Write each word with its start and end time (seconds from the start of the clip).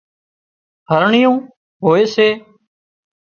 هرڻيئيون 0.89 1.37
هوئي 1.83 2.05
سي 2.13 2.27